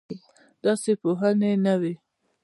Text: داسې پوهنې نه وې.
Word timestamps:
داسې 0.63 0.91
پوهنې 1.01 1.51
نه 1.65 1.73
وې. 1.81 1.93